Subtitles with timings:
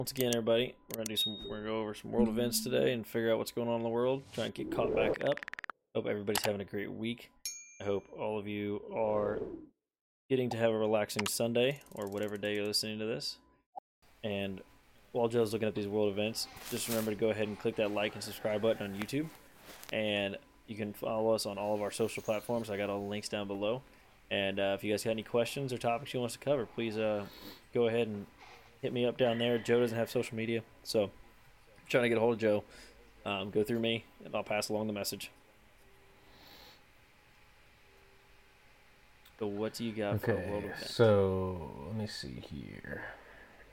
[0.00, 1.36] Once again, everybody, we're gonna do some.
[1.46, 3.82] We're gonna go over some world events today and figure out what's going on in
[3.82, 4.22] the world.
[4.32, 5.36] Try and get caught back up.
[5.94, 7.30] Hope everybody's having a great week.
[7.82, 9.42] I hope all of you are
[10.30, 13.36] getting to have a relaxing Sunday or whatever day you're listening to this.
[14.24, 14.62] And
[15.12, 17.90] while Joe's looking at these world events, just remember to go ahead and click that
[17.90, 19.28] like and subscribe button on YouTube.
[19.92, 22.70] And you can follow us on all of our social platforms.
[22.70, 23.82] I got all the links down below.
[24.30, 26.64] And uh, if you guys got any questions or topics you want us to cover,
[26.64, 27.26] please uh,
[27.74, 28.24] go ahead and
[28.82, 29.58] hit me up down there.
[29.58, 31.10] Joe doesn't have social media, so if
[31.78, 32.64] you're trying to get a hold of Joe,
[33.24, 35.30] um, go through me, and I'll pass along the message.
[39.38, 40.86] So what do you got for a world Okay, event?
[40.90, 43.02] so let me see here.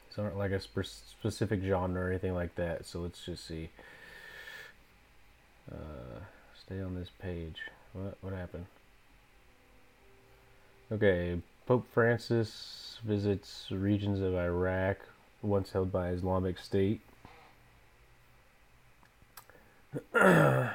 [0.08, 2.86] It's not like a spe- specific genre or anything like that.
[2.86, 3.70] So let's just see.
[5.70, 6.20] Uh,
[6.58, 7.58] stay on this page.
[7.92, 8.66] What what happened?
[10.90, 15.00] Okay, Pope Francis visits regions of Iraq
[15.42, 17.02] once held by Islamic State.
[20.16, 20.72] okay,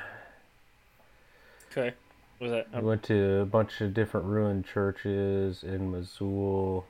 [2.39, 2.67] was that?
[2.75, 6.85] Um, went to a bunch of different ruined churches in Mosul,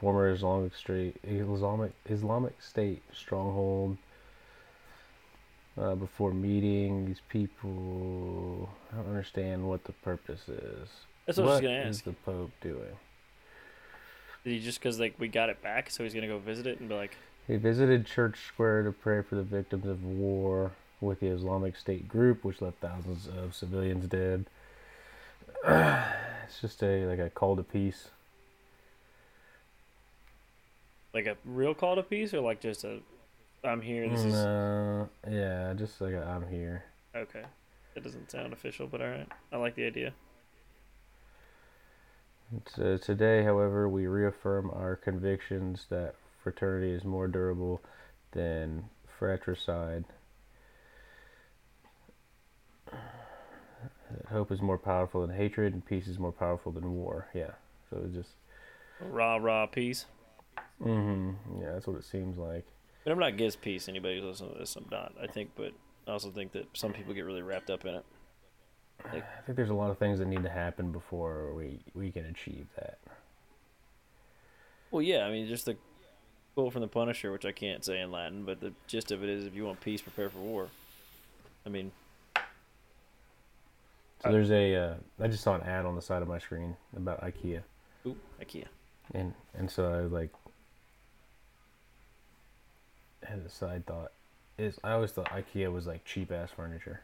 [0.00, 3.98] former Islamic State, Islamic Islamic State stronghold.
[5.78, 10.88] Uh, before meeting these people, I don't understand what the purpose is.
[11.26, 12.04] That's what I was gonna is ask.
[12.04, 12.96] the Pope doing?
[14.44, 16.78] Did he just because like we got it back, so he's gonna go visit it
[16.80, 21.20] and be like, He visited Church Square to pray for the victims of war with
[21.20, 24.46] the Islamic State group, which left thousands of civilians dead.
[25.66, 28.08] it's just a like a call to peace.
[31.12, 32.98] like a real call to peace, or like just a,
[33.64, 34.06] I'm here.
[34.08, 36.84] This is No, yeah, just like a, I'm here.
[37.16, 37.42] okay.
[37.94, 39.26] it doesn't sound official, but all right.
[39.50, 40.12] I like the idea.
[42.68, 47.80] So today, however, we reaffirm our convictions that fraternity is more durable
[48.32, 48.84] than
[49.18, 50.04] fratricide.
[54.30, 57.26] Hope is more powerful than hatred, and peace is more powerful than war.
[57.34, 57.52] Yeah,
[57.90, 58.30] so it's just,
[59.00, 60.06] Rah rah peace.
[60.80, 61.60] Mm-hmm.
[61.60, 62.64] yeah, that's what it seems like.
[63.04, 63.88] But I'm not against peace.
[63.88, 65.12] Anybody who's listening to this, I'm not.
[65.20, 65.72] I think, but
[66.06, 68.04] I also think that some people get really wrapped up in it.
[69.04, 72.24] I think there's a lot of things that need to happen before we we can
[72.26, 72.98] achieve that.
[74.90, 75.76] Well, yeah, I mean, just the
[76.54, 79.28] quote from the Punisher, which I can't say in Latin, but the gist of it
[79.28, 80.68] is, if you want peace, prepare for war.
[81.64, 81.92] I mean,
[84.22, 86.76] So there's a, uh, I just saw an ad on the side of my screen
[86.96, 87.62] about IKEA.
[88.06, 88.64] ooh, IKEA.
[89.12, 90.30] And and so I like
[93.22, 94.12] had a side thought
[94.58, 97.00] is I always thought IKEA was like cheap ass furniture.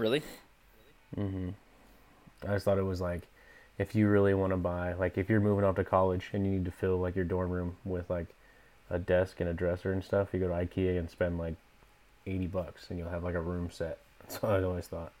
[0.00, 0.22] Really?
[1.16, 1.50] Mm-hmm.
[2.48, 3.22] I just thought it was like
[3.78, 6.52] if you really want to buy like if you're moving off to college and you
[6.52, 8.28] need to fill like your dorm room with like
[8.88, 11.54] a desk and a dresser and stuff, you go to IKEA and spend like
[12.26, 13.98] eighty bucks and you'll have like a room set.
[14.20, 15.12] That's what I always thought.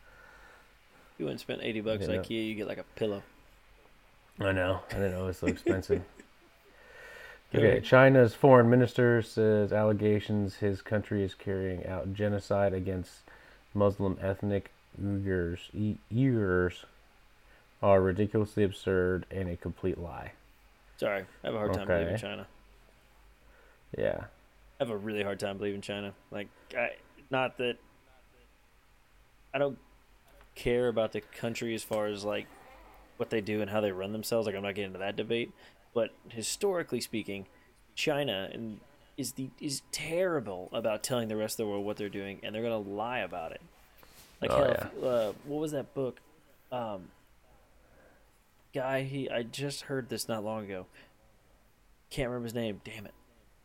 [1.18, 3.22] You wouldn't spend 80 bucks at IKEA, you get like a pillow.
[4.40, 4.80] I know.
[4.90, 6.02] I didn't know it was so expensive.
[7.52, 7.80] Okay.
[7.80, 13.22] China's foreign minister says allegations his country is carrying out genocide against
[13.74, 14.70] Muslim ethnic
[15.00, 16.84] Uyghurs, E- Uyghurs
[17.82, 20.32] are ridiculously absurd and a complete lie.
[20.96, 22.46] Sorry, I have a hard time believing China.
[23.96, 24.24] Yeah.
[24.78, 26.12] I have a really hard time believing China.
[26.30, 26.90] Like, I,
[27.30, 27.76] not that
[29.54, 29.78] I don't
[30.54, 32.46] care about the country as far as like
[33.16, 34.46] what they do and how they run themselves.
[34.46, 35.52] Like, I'm not getting into that debate.
[35.94, 37.46] But historically speaking,
[37.94, 38.80] China and
[39.20, 42.54] is the is terrible about telling the rest of the world what they're doing, and
[42.54, 43.60] they're gonna lie about it.
[44.40, 46.20] Like, Oh, hell, if- uh, what was that book?
[46.72, 47.08] Um,
[48.72, 50.86] guy, he I just heard this not long ago.
[52.10, 52.80] Can't remember his name.
[52.84, 53.14] Damn it!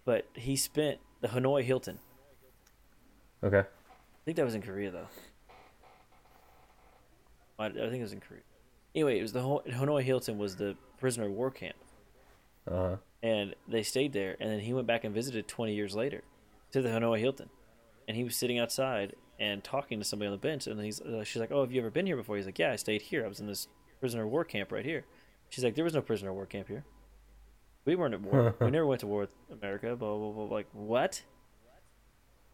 [0.04, 2.00] But he spent the Hanoi Hilton.
[3.44, 3.60] Okay.
[3.60, 5.08] I think that was in Korea though.
[7.58, 8.42] I, I think it was in Korea.
[8.94, 11.76] Anyway, it was the Hanoi Hilton was the prisoner of war camp,
[12.70, 12.96] Uh huh.
[13.26, 14.38] And they stayed there.
[14.40, 16.22] And then he went back and visited 20 years later
[16.72, 17.50] to the Hanoi Hilton,
[18.08, 20.68] and he was sitting outside and talking to somebody on the bench.
[20.68, 22.72] And he's uh, she's like, "Oh, have you ever been here before?" He's like, "Yeah,
[22.72, 23.26] I stayed here.
[23.26, 23.68] I was in this
[24.00, 25.06] prisoner of war camp right here."
[25.50, 26.86] She's like, "There was no prisoner of war camp here.
[27.86, 28.56] We weren't at war.
[28.62, 30.56] we never went to war with America." Blah blah blah.
[30.56, 31.24] Like what?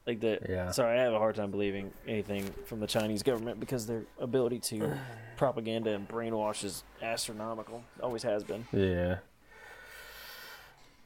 [0.08, 0.72] Like the Yeah.
[0.72, 4.60] sorry, I have a hard time believing anything from the Chinese government because their ability
[4.60, 4.98] to
[5.38, 7.84] propaganda and brainwash is astronomical.
[8.02, 8.66] Always has been.
[8.72, 9.18] Yeah.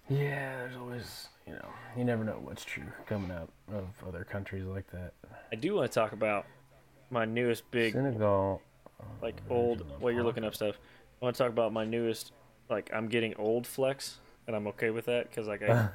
[0.10, 1.68] Yeah, there's always, you know,
[1.98, 5.14] you never know what's true coming out of other countries like that.
[5.52, 6.46] I do want to talk about
[7.10, 8.62] my newest big Senegal.
[9.22, 10.76] like old while you're looking up stuff.
[11.22, 12.34] I want to talk about my newest
[12.70, 14.18] like I'm getting old flex
[14.48, 15.90] and I'm okay with that because like I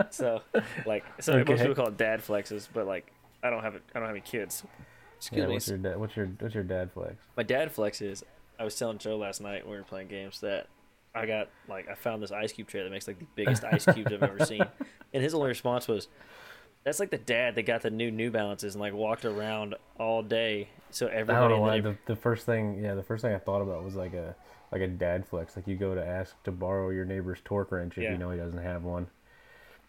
[0.10, 0.42] so
[0.86, 3.12] like so most people call it dad flexes, but like
[3.42, 3.82] I don't have it.
[3.94, 4.64] I don't have any kids.
[5.16, 5.54] Excuse yeah, me.
[5.54, 5.98] what's your dad?
[5.98, 7.14] What's your what's your dad flex?
[7.36, 8.22] My dad flexes.
[8.58, 10.66] I was telling Joe last night when we were playing games that
[11.18, 13.84] I got like I found this ice cube tray that makes like the biggest ice
[13.84, 14.62] cubes I've ever seen,
[15.14, 16.08] and his only response was,
[16.84, 20.22] "That's like the dad that got the new New Balances and like walked around all
[20.22, 21.80] day, so I don't everybody the why.
[21.80, 24.34] The, the first thing, yeah, the first thing I thought about was like a
[24.72, 25.56] like a dad flex.
[25.56, 28.12] Like you go to ask to borrow your neighbor's torque wrench if Yeah.
[28.12, 29.06] you know he doesn't have one.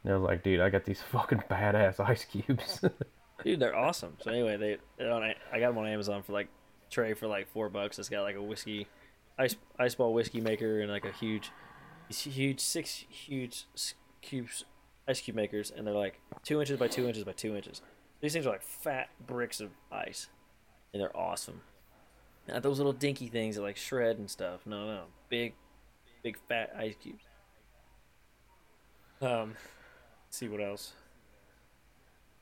[0.03, 2.81] And I was like, dude, I got these fucking badass ice cubes.
[3.43, 6.47] dude, they're awesome." So anyway, they they're on, I got them on Amazon for like
[6.89, 7.99] tray for like four bucks.
[7.99, 8.87] It's got like a whiskey,
[9.39, 11.51] ice ice ball whiskey maker and like a huge,
[12.09, 13.65] huge six huge
[14.21, 14.65] cubes
[15.07, 17.81] ice cube makers, and they're like two inches by two inches by two inches.
[18.21, 20.27] These things are like fat bricks of ice,
[20.93, 21.61] and they're awesome.
[22.47, 24.61] Not those little dinky things that like shred and stuff.
[24.65, 25.53] No, no, big,
[26.21, 27.23] big fat ice cubes.
[29.21, 29.55] Um,
[30.29, 30.93] see what else.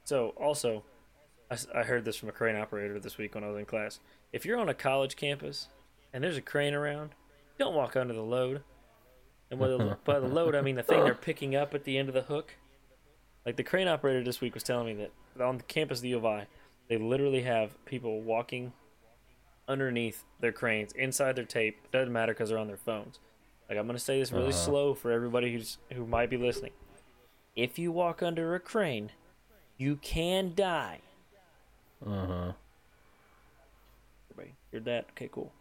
[0.04, 0.84] So also,
[1.52, 4.00] I, I heard this from a crane operator this week when I was in class.
[4.34, 5.70] If you're on a college campus
[6.14, 7.12] and there's a crane around,
[7.58, 8.64] don't walk under the load.
[9.50, 11.98] And by the, by the load, I mean the thing they're picking up at the
[11.98, 12.56] end of the hook.
[13.46, 14.94] Like the crane operator this week was telling me
[15.36, 16.48] that on the campus of the U of I,
[16.90, 18.74] they literally have people walking
[19.70, 21.78] underneath their cranes, inside their tape.
[21.92, 23.20] Doesn't matter because they're on their phones.
[23.70, 24.52] Like I'm gonna say this really Uh-huh.
[24.58, 26.72] slow for everybody who's who might be listening.
[27.56, 29.12] If you walk under a crane,
[29.78, 31.00] you can die.
[32.06, 32.52] uh huh.
[34.32, 35.06] Everybody, heard that?
[35.12, 35.52] Okay, cool.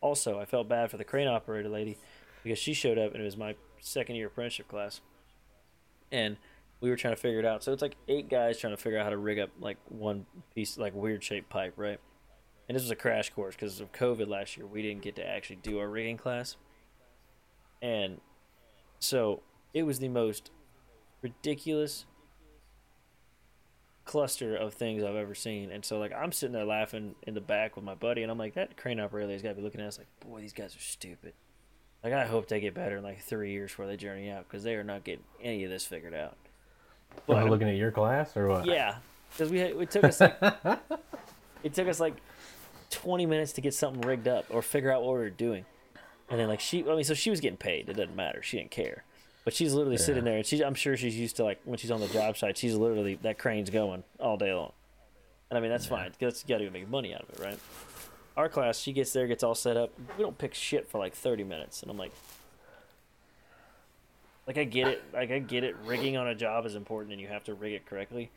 [0.00, 1.98] Also, I felt bad for the crane operator lady
[2.42, 5.00] because she showed up and it was my second year apprenticeship class,
[6.12, 6.36] and
[6.80, 7.64] we were trying to figure it out.
[7.64, 10.26] So it's like eight guys trying to figure out how to rig up like one
[10.54, 11.98] piece, like weird shaped pipe, right?
[12.68, 14.66] And this was a crash course because of COVID last year.
[14.66, 16.56] We didn't get to actually do our rigging class,
[17.82, 18.20] and
[19.00, 19.42] so
[19.74, 20.50] it was the most
[21.22, 22.06] ridiculous
[24.08, 25.70] cluster of things I've ever seen.
[25.70, 28.38] And so like I'm sitting there laughing in the back with my buddy, and I'm
[28.38, 30.74] like, that crane operator has got to be looking at us like, boy, these guys
[30.74, 31.34] are stupid.
[32.02, 34.64] Like I hope they get better in like three years before they journey out because
[34.64, 36.36] they are not getting any of this figured out.
[37.28, 38.64] Am I looking at your class or what?
[38.64, 38.96] Yeah,
[39.30, 40.36] because we had, it took us like
[41.62, 42.14] it took us like
[42.90, 45.66] twenty minutes to get something rigged up or figure out what we were doing,
[46.30, 47.88] and then like she, I mean, so she was getting paid.
[47.88, 48.42] It doesn't matter.
[48.42, 49.04] She didn't care,
[49.48, 51.90] but she's literally sitting there, and she's I'm sure she's used to like when she's
[51.90, 54.72] on the job site, she's literally that crane's going all day long,
[55.48, 57.58] and I mean that's fine because you got to make money out of it, right?
[58.36, 59.90] Our class, she gets there, gets all set up.
[60.18, 62.12] We don't pick shit for like thirty minutes, and I'm like.
[64.46, 65.76] Like I get it, like I get it.
[65.82, 68.30] Rigging on a job is important, and you have to rig it correctly.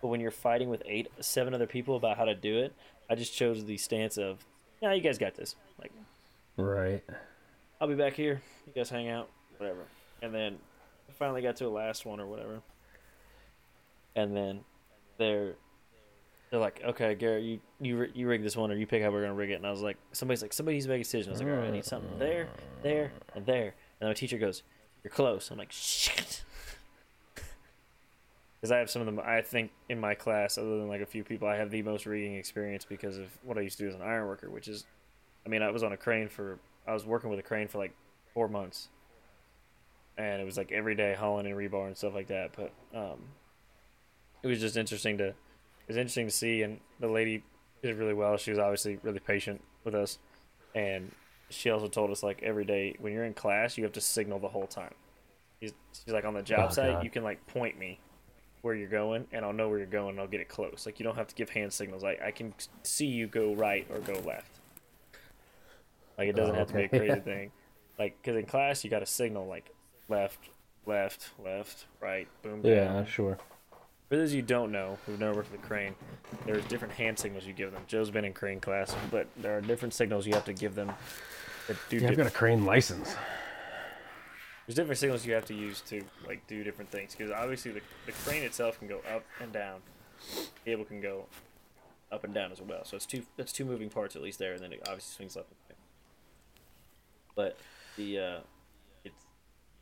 [0.00, 2.72] But when you're fighting with eight, seven other people about how to do it,
[3.10, 4.38] I just chose the stance of,
[4.80, 5.90] "Yeah, you guys got this." Like,
[6.56, 7.02] Right.
[7.80, 8.42] I'll be back here.
[8.68, 9.28] You guys hang out,
[9.58, 9.86] whatever.
[10.22, 10.58] And then
[11.18, 12.62] finally got to a last one or whatever.
[14.16, 14.60] And then
[15.18, 15.54] they're
[16.50, 19.22] they're like, "Okay, Garrett, you you you rig this one, or you pick how we're
[19.22, 21.32] gonna rig it." And I was like, "Somebody's like, somebody needs to a decision." I
[21.32, 22.48] was like, "All right, I need something there,
[22.82, 24.62] there, and there." And my teacher goes,
[25.02, 26.44] "You're close." I'm like, "Shit."
[28.60, 31.06] Because I have some of them, I think in my class, other than like a
[31.06, 33.88] few people, I have the most rigging experience because of what I used to do
[33.88, 34.84] as an iron worker, which is,
[35.44, 37.78] I mean, I was on a crane for, I was working with a crane for
[37.78, 37.92] like
[38.32, 38.88] four months,
[40.22, 42.50] and it was like every day hauling and rebar and stuff like that.
[42.56, 43.18] But um,
[44.42, 45.34] it was just interesting to, it
[45.88, 47.42] was interesting to see, and the lady
[47.82, 48.36] did really well.
[48.36, 50.18] She was obviously really patient with us,
[50.74, 51.10] and
[51.50, 54.38] she also told us like every day when you're in class, you have to signal
[54.38, 54.94] the whole time.
[55.60, 57.04] She's, she's like on the job Oh, site, God.
[57.04, 57.98] you can like point me
[58.62, 60.10] where you're going, and I'll know where you're going.
[60.10, 60.84] and I'll get it close.
[60.86, 62.02] Like you don't have to give hand signals.
[62.04, 64.60] Like I can see you go right or go left.
[66.16, 66.98] Like it doesn't Oh, have to be a okay.
[66.98, 67.50] crazy thing.
[67.98, 69.71] Like because in class you got to signal like
[70.08, 70.38] left,
[70.86, 73.06] left, left, right, boom, Yeah, down.
[73.06, 73.38] sure.
[74.08, 75.94] For those of you who don't know, who've never worked with a crane,
[76.44, 77.82] there's different hand signals you give them.
[77.86, 80.92] Joe's been in crane class, but there are different signals you have to give them.
[81.68, 83.14] That do Yeah, I've got a crane license.
[84.66, 87.80] there's different signals you have to use to like do different things because obviously the,
[88.06, 89.80] the crane itself can go up and down
[90.36, 91.24] the cable can go
[92.12, 94.52] up and down as well so it's two that's two moving parts at least there
[94.52, 95.78] and then it obviously swings left and right
[97.34, 97.56] but
[97.96, 98.38] the uh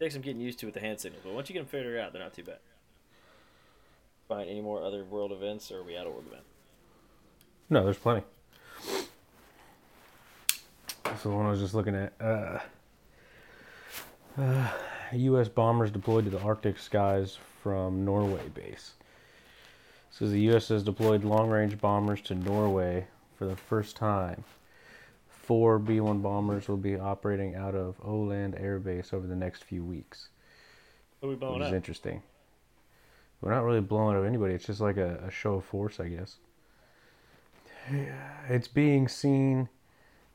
[0.01, 1.99] takes some getting used to with the hand signals but once you get them figured
[1.99, 2.59] out they're not too bad
[4.29, 6.43] find any more other world events or are we out of world event
[7.69, 8.23] No, there's plenty.
[11.23, 12.59] So the one I was just looking at, uh,
[14.39, 14.69] uh,
[15.13, 15.49] U.S.
[15.49, 18.93] bombers deployed to the Arctic skies from Norway base.
[20.11, 20.69] Says the U.S.
[20.69, 24.45] has deployed long-range bombers to Norway for the first time
[25.51, 29.65] four B 1 bombers will be operating out of Ørland Air Base over the next
[29.65, 30.29] few weeks,
[31.19, 32.23] What are we which blowing is interesting.
[33.41, 36.07] We're not really blowing up anybody, it's just like a, a show of force, I
[36.07, 36.37] guess.
[38.49, 39.69] It's being seen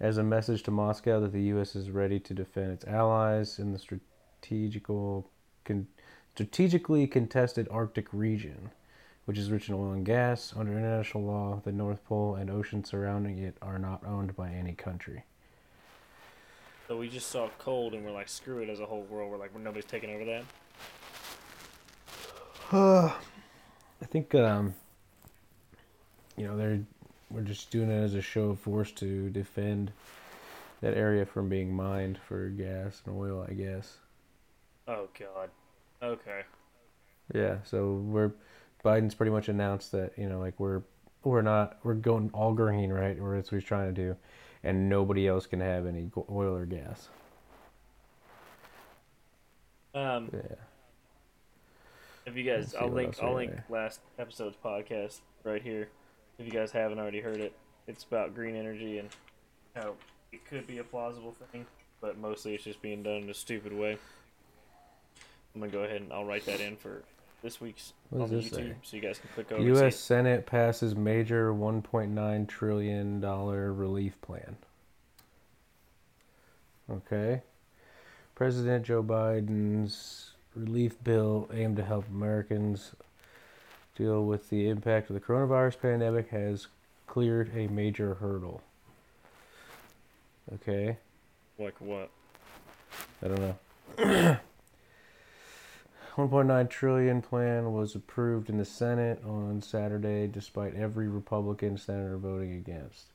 [0.02, 1.78] as a message to Moscow that the U.S.
[1.78, 5.30] is ready to defend its allies in the strategical,
[5.64, 5.88] con,
[6.34, 8.70] strategically contested Arctic region,
[9.26, 10.54] which is rich in oil and gas.
[10.56, 14.74] Under international law, the North Pole and oceans surrounding it are not owned by any
[14.74, 15.24] country.
[16.88, 19.32] So we just saw cold and we're like, screw it as a whole world.
[19.32, 20.44] We're like, nobody's taking over that.
[24.02, 24.76] I think, um,
[26.38, 26.80] you know, they're
[27.32, 29.92] we're just doing it as a show of force to defend
[30.82, 33.98] that area from being mined for gas and oil, I guess.
[34.88, 35.50] Oh god.
[36.02, 36.42] Okay.
[37.34, 38.32] Yeah, so we're
[38.86, 40.84] Biden's pretty much announced that you know like we're
[41.24, 44.16] we're not we're going all green right, or that's what he's trying to do,
[44.64, 47.10] and nobody else can have any oil or gas.
[49.96, 50.56] Um, Yeah,
[52.26, 55.90] if you guys, I'll link, I'll link got last episode's podcast right here.
[56.38, 57.54] If you guys haven't already heard it,
[57.88, 59.10] it's about green energy and
[59.76, 59.94] how
[60.32, 61.66] it could be a plausible thing,
[62.02, 63.98] but mostly it's just being done in a stupid way.
[65.56, 67.04] I'm gonna go ahead and I'll write that in for
[67.46, 68.76] this week's What on this YouTube, say?
[68.82, 69.62] so you guys can click over.
[69.64, 69.96] U.S.
[69.98, 74.58] Senate passes major 1.9 trillion dollar relief plan.
[76.92, 77.42] Okay,
[78.34, 82.94] President Joe Biden's relief bill aimed to help Americans
[83.96, 86.68] deal with the impact of the coronavirus pandemic has
[87.08, 88.62] cleared a major hurdle.
[90.54, 90.98] Okay.
[91.58, 92.10] Like what?
[93.24, 93.40] I don't
[93.98, 94.38] know.
[96.18, 102.54] 1.9 trillion plan was approved in the Senate on Saturday despite every Republican senator voting
[102.54, 103.08] against.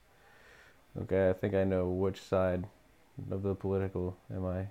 [1.00, 2.66] Okay, I think I know which side
[3.30, 4.66] of the political am I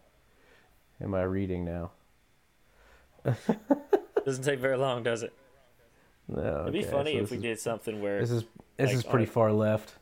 [1.04, 1.92] am I reading now.
[4.26, 5.34] Doesn't take very long, does it?
[6.28, 6.62] No.
[6.62, 8.44] It'd be funny so if we is- did something where This is
[8.78, 9.94] this like, is pretty on- far left.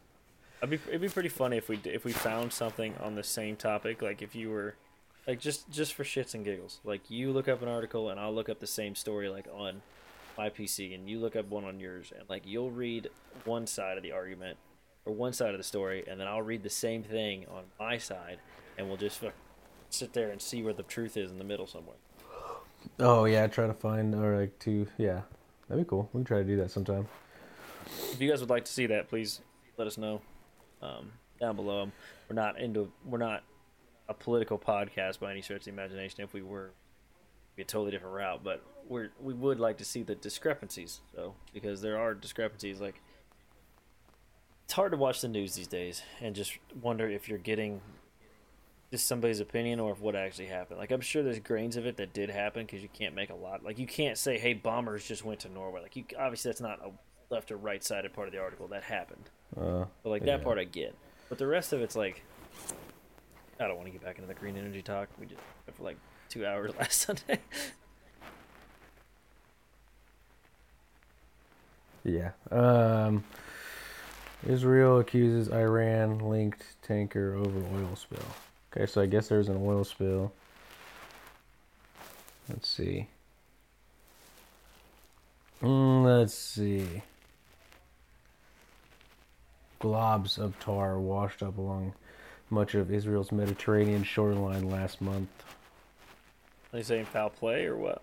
[0.62, 3.56] It'd be, it'd be pretty funny if we if we found something on the same
[3.56, 4.02] topic.
[4.02, 4.74] Like if you were,
[5.28, 6.80] like just just for shits and giggles.
[6.84, 9.82] Like you look up an article and I'll look up the same story like on
[10.38, 13.10] my PC, and you look up one on yours, and like you'll read
[13.44, 14.58] one side of the argument
[15.06, 17.98] or one side of the story, and then I'll read the same thing on my
[17.98, 18.40] side,
[18.78, 19.22] and we'll just
[19.90, 21.96] sit there and see where the truth is in the middle somewhere.
[23.00, 25.22] Oh yeah, try to find or like to yeah.
[25.68, 26.10] That'd be cool.
[26.14, 27.08] We can try to do that sometime.
[27.86, 29.42] If you guys would like to see that, please
[29.76, 30.22] let us know
[30.82, 31.92] um, down below.
[32.30, 33.44] We're not into we're not
[34.10, 36.24] a political podcast by any stretch of the imagination.
[36.24, 36.72] If we were,
[37.56, 38.44] be a totally different route.
[38.44, 42.80] But we're we would like to see the discrepancies, though, because there are discrepancies.
[42.80, 43.02] Like
[44.66, 47.80] it's hard to watch the news these days and just wonder if you're getting
[48.92, 50.80] just somebody's opinion or if what actually happened.
[50.80, 53.36] Like I'm sure there's grains of it that did happen because you can't make a
[53.36, 53.64] lot.
[53.64, 56.80] Like you can't say, "Hey, bombers just went to Norway." Like you obviously that's not
[56.86, 56.92] a
[57.34, 59.30] left or right sided part of the article that happened.
[59.58, 60.38] Uh, But like Yeah.
[60.38, 60.96] that part I get.
[61.28, 62.24] But the rest of it's like
[63.60, 65.10] I don't want to get back into the green energy talk.
[65.20, 65.38] We did
[65.74, 65.98] for like
[66.30, 67.40] two hours last Sunday.
[72.04, 72.32] Yeah.
[72.52, 73.24] Um,
[74.48, 78.20] Israel accuses Iran linked tanker over oil spill.
[78.72, 80.32] Okay, so I guess there's an oil spill.
[82.48, 83.08] Let's see.
[85.62, 87.02] Mm, let's see.
[89.82, 91.94] Globs of tar washed up along
[92.50, 95.30] much of Israel's Mediterranean shoreline last month.
[96.74, 98.02] Are they saying foul play or what?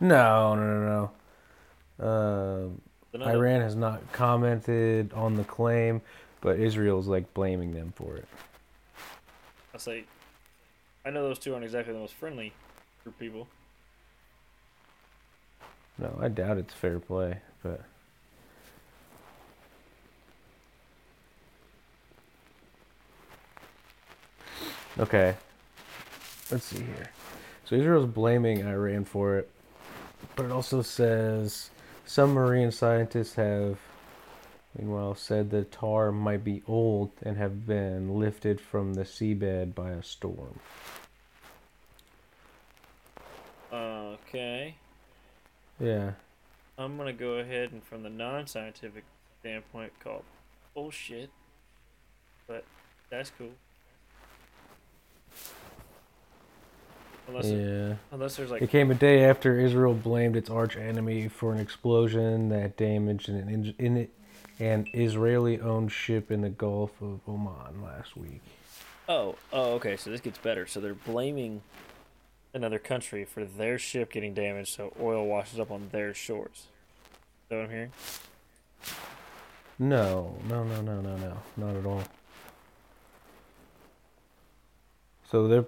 [0.00, 1.10] No, no, no,
[1.98, 2.04] no.
[2.04, 2.68] Uh,
[3.14, 6.00] Another- Iran has not commented on the claim,
[6.40, 8.26] but Israel's like blaming them for it.
[9.74, 10.04] I say
[11.04, 12.52] I know those two aren't exactly the most friendly
[13.02, 13.48] group of people.
[15.98, 17.82] No, I doubt it's fair play, but
[24.98, 25.34] okay.
[26.50, 27.10] Let's see here.
[27.64, 29.50] So Israel's blaming Iran for it,
[30.36, 31.70] but it also says
[32.04, 33.78] some marine scientists have,
[34.78, 39.90] meanwhile, said the tar might be old and have been lifted from the seabed by
[39.90, 40.58] a storm.
[44.32, 44.74] Okay.
[45.78, 46.12] Yeah.
[46.78, 49.04] I'm gonna go ahead and from the non scientific
[49.40, 50.24] standpoint call
[50.74, 51.30] bullshit.
[52.46, 52.64] But
[53.10, 53.52] that's cool.
[57.32, 57.56] Unless it-
[57.88, 57.94] Yeah.
[58.10, 61.58] unless there's like It came a day after Israel blamed its arch enemy for an
[61.60, 64.08] explosion that damaged an in, in,
[64.60, 68.42] an Israeli-owned ship in the Gulf of Oman last week.
[69.08, 69.96] Oh, oh, okay.
[69.96, 70.66] So this gets better.
[70.66, 71.62] So they're blaming
[72.54, 76.50] another country for their ship getting damaged, so oil washes up on their shores.
[76.52, 76.68] Is
[77.48, 77.92] that what I'm hearing?
[79.78, 82.02] No, no, no, no, no, no, not at all.
[85.30, 85.64] So they're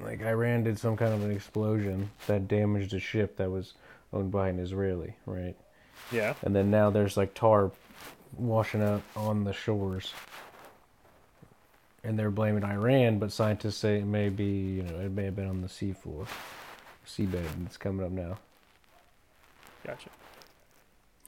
[0.00, 3.74] like Iran did some kind of an explosion that damaged a ship that was
[4.12, 5.56] owned by an Israeli, right?
[6.12, 6.34] Yeah.
[6.42, 7.70] And then now there's like tar
[8.36, 10.12] washing out on the shores.
[12.02, 15.36] And they're blaming Iran, but scientists say it may be, you know, it may have
[15.36, 16.26] been on the seafloor,
[17.06, 17.50] seabed.
[17.54, 18.36] and It's coming up now.
[19.86, 20.10] Gotcha.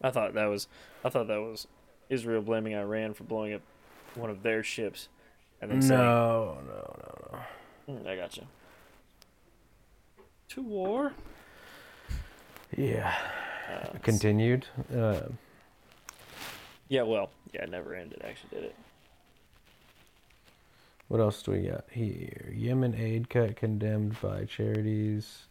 [0.02, 0.68] I thought that was
[1.02, 1.66] I thought that was
[2.10, 3.62] Israel blaming Iran for blowing up
[4.14, 5.08] one of their ships,
[5.62, 7.38] and then saying, No, No, no, no,
[7.86, 7.94] no.
[7.94, 8.42] "Hmm, "I gotcha."
[10.50, 11.12] To war.
[12.76, 13.14] Yeah.
[13.72, 14.66] Uh, Continued.
[14.94, 15.22] Uh,
[16.88, 17.02] yeah.
[17.02, 17.30] Well.
[17.52, 17.64] Yeah.
[17.64, 18.22] It never ended.
[18.24, 18.76] Actually, did it?
[21.08, 22.52] what else do we got here?
[22.54, 25.44] Yemen aid cut condemned by charities.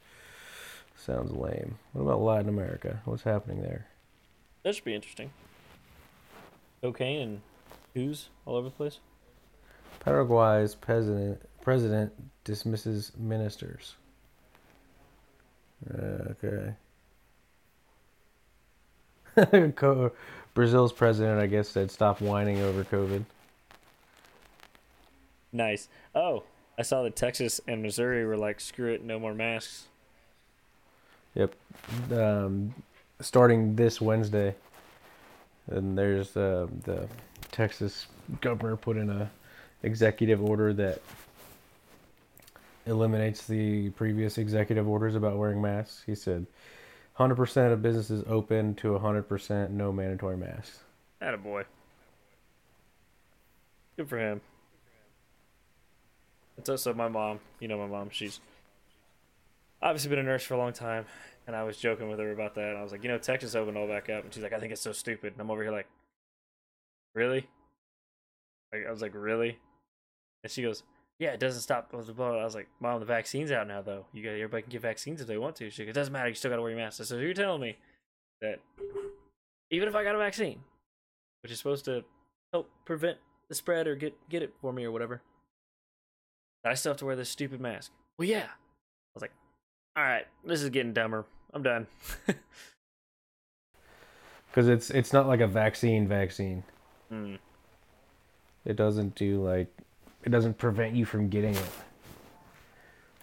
[0.97, 1.77] Sounds lame.
[1.93, 3.01] What about Latin America?
[3.05, 3.87] What's happening there?
[4.63, 5.31] That should be interesting.
[6.81, 7.41] Cocaine and
[7.93, 8.99] who's all over the place.
[9.99, 13.95] Paraguay's president president dismisses ministers.
[15.89, 16.75] Okay.
[20.53, 23.25] Brazil's president, I guess, said stop whining over COVID.
[25.51, 25.87] Nice.
[26.13, 26.43] Oh,
[26.77, 29.87] I saw that Texas and Missouri were like, "Screw it, no more masks."
[31.33, 31.55] Yep.
[32.11, 32.75] Um,
[33.21, 34.53] starting this Wednesday,
[35.65, 37.07] and there's uh, the
[37.51, 38.05] Texas
[38.41, 39.31] governor put in a
[39.81, 41.01] executive order that
[42.85, 46.03] eliminates the previous executive orders about wearing masks.
[46.05, 46.45] He said,
[47.17, 50.83] "100% of businesses open to 100% no mandatory masks."
[51.43, 51.65] boy.
[53.97, 54.41] Good for him.
[56.57, 57.39] It's also my mom.
[57.59, 58.09] You know my mom.
[58.09, 58.39] She's
[59.81, 61.05] obviously been a nurse for a long time,
[61.47, 62.75] and I was joking with her about that.
[62.75, 64.71] I was like, you know, Texas opened all back up, and she's like, I think
[64.71, 65.33] it's so stupid.
[65.33, 65.87] And I'm over here like,
[67.13, 67.47] really?
[68.71, 69.59] Like I was like, really?
[70.43, 70.83] And she goes,
[71.19, 71.91] yeah, it doesn't stop.
[71.91, 72.39] Blah, blah, blah.
[72.39, 74.05] I was like, mom, the vaccine's out now though.
[74.13, 75.69] You got everybody can get vaccines if they want to.
[75.69, 76.29] She goes, it doesn't matter.
[76.29, 77.03] You still got to wear your mask.
[77.03, 77.77] So you're telling me
[78.41, 78.59] that
[79.71, 80.59] even if I got a vaccine,
[81.43, 82.03] which is supposed to
[82.51, 83.17] help prevent
[83.49, 85.21] the spread or get get it for me or whatever.
[86.63, 87.91] I still have to wear this stupid mask.
[88.17, 88.47] Well, yeah.
[88.47, 89.33] I was like,
[89.95, 91.25] all right, this is getting dumber.
[91.53, 91.85] I'm done.
[94.55, 96.63] Because it's it's not like a vaccine vaccine.
[97.09, 97.35] Hmm.
[98.63, 99.67] It doesn't do like
[100.25, 101.69] it doesn't prevent you from getting it.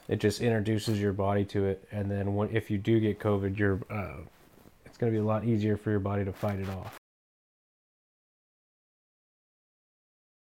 [0.08, 3.58] It just introduces your body to it, and then when, if you do get COVID,
[3.58, 4.16] you're uh,
[4.84, 6.98] it's going to be a lot easier for your body to fight it off.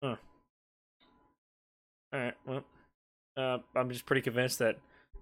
[0.04, 0.16] Huh.
[2.14, 2.34] All right.
[2.46, 2.64] Well,
[3.38, 4.78] uh, I'm just pretty convinced that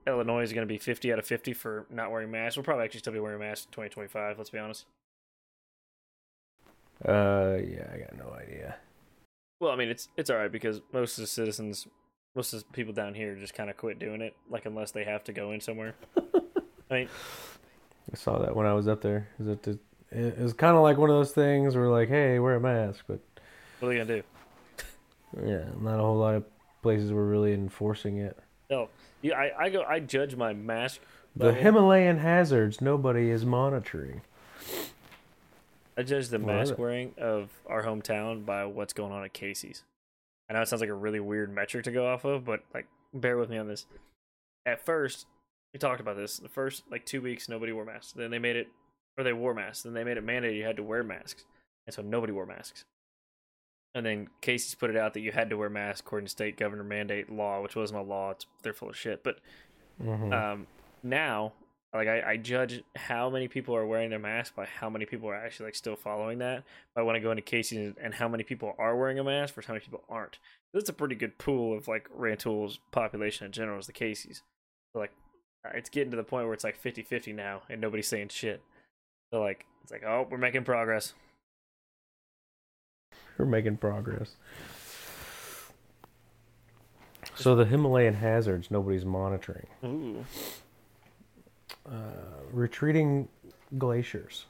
[0.08, 2.58] Illinois is going to be 50 out of 50 for not wearing masks.
[2.58, 4.38] We'll probably actually still be wearing masks in 2025.
[4.38, 4.86] Let's be honest.
[7.06, 8.76] Uh, yeah, I got no idea.
[9.64, 11.88] Well, I mean, it's it's all right because most of the citizens,
[12.36, 15.06] most of the people down here just kind of quit doing it, like unless they
[15.06, 15.96] have to go in somewhere.
[16.92, 17.10] I mean,
[18.12, 19.30] I saw that when I was up there.
[19.40, 19.64] Is it?
[19.64, 19.80] the-
[20.12, 23.06] It was kind of like one of those things where like, hey, wear a mask,
[23.08, 23.20] but
[23.80, 24.24] what are they gonna do?
[25.48, 26.44] yeah, not a whole lot of
[26.82, 28.38] places were really enforcing it.
[28.70, 28.90] No,
[29.22, 31.00] yeah, I, I go, I judge my mask.
[31.38, 34.24] The level- Himalayan hazards nobody is monitoring.
[35.98, 39.84] I judge the Well, mask wearing of our hometown by what's going on at Casey's.
[40.50, 42.88] I know it sounds like a really weird metric to go off of, but like,
[43.14, 43.86] bear with me on this.
[44.66, 45.28] At first,
[45.74, 46.38] we talked about this.
[46.38, 48.14] The first like two weeks, nobody wore masks.
[48.14, 48.68] Then they made it,
[49.18, 49.84] or they wore masks.
[49.84, 51.46] Then they made it mandated you had to wear masks,
[51.86, 52.86] and so nobody wore masks.
[53.96, 56.58] And then Casey's put it out that you had to wear masks according to state
[56.58, 58.32] governor mandate law, which wasn't a law.
[58.32, 59.24] It's, they're full of shit.
[59.24, 59.38] But
[60.02, 60.68] hmm um,
[61.04, 61.54] now
[61.94, 65.30] like I, I judge how many people are wearing their mask by how many people
[65.30, 66.64] are actually like still following that
[66.96, 69.68] by when I go into Casey's and how many people are wearing a mask versus
[69.68, 70.40] how many people aren't.
[70.74, 74.42] That's a pretty good pool of like Rantoul's population in general is the Casey's.
[74.92, 75.12] So like
[75.66, 78.64] uh, it's getting to the point where it's like 50-50 now and nobody's saying shit.
[79.32, 81.14] So like it's like oh we're making progress.
[83.38, 84.36] We're making progress.
[87.36, 89.68] So the Himalayan hazards nobody's monitoring.
[89.86, 90.26] Ooh.
[91.86, 91.96] Uh,
[92.52, 93.28] retreating
[93.78, 94.46] glaciers.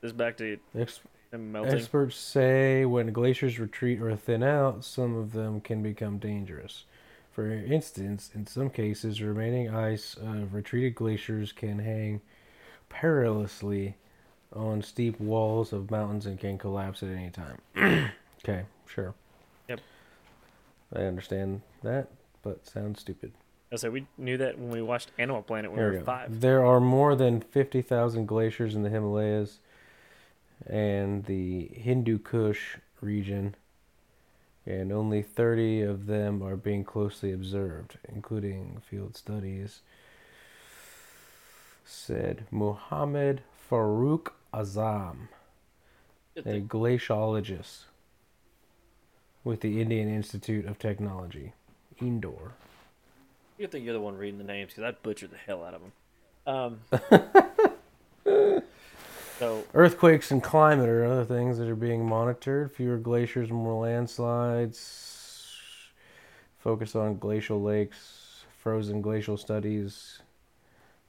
[0.00, 1.00] This back to Ex-
[1.32, 1.74] melting.
[1.74, 6.84] experts say when glaciers retreat or thin out, some of them can become dangerous.
[7.32, 12.20] For instance, in some cases, remaining ice of retreated glaciers can hang
[12.88, 13.96] perilously
[14.52, 17.58] on steep walls of mountains and can collapse at any time.
[18.44, 19.14] okay, sure.
[19.68, 19.80] Yep.
[20.94, 22.08] I understand that,
[22.42, 23.32] but sounds stupid.
[23.72, 26.04] I said we knew that when we watched Animal Planet when we we were go.
[26.04, 26.40] five.
[26.40, 29.58] There are more than 50,000 glaciers in the Himalayas
[30.66, 33.54] and the Hindu Kush region,
[34.66, 39.82] and only 30 of them are being closely observed, including field studies,
[41.84, 45.28] said Muhammad Farouk Azam,
[46.36, 47.84] a glaciologist
[49.44, 51.52] with the Indian Institute of Technology,
[52.00, 52.52] Indore.
[53.60, 55.82] Good thing you're the one reading the names because I butchered the hell out of
[55.82, 55.92] them.
[56.46, 56.80] Um,
[59.38, 62.72] so Earthquakes and climate are other things that are being monitored.
[62.72, 65.44] Fewer glaciers, more landslides.
[66.58, 70.20] Focus on glacial lakes, frozen glacial studies.